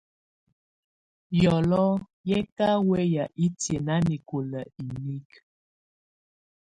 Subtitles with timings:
[1.41, 1.83] Yɔlɔ
[2.29, 5.39] yɛ̀ ka wɛya itiǝ́ nanɛkɔla inikǝ.